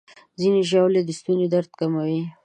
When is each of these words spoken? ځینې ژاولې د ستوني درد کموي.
ځینې 0.39 0.61
ژاولې 0.69 1.01
د 1.05 1.09
ستوني 1.19 1.47
درد 1.53 1.71
کموي. 1.79 2.21